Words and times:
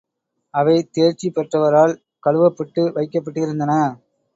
அவை 0.53 0.75
தேர்ச்சி 0.91 1.29
பெற்றவரால் 1.29 1.95
கழுவப்பட்டு 2.23 2.91
வைக்கப்பட்டிருந்தன. 2.93 3.73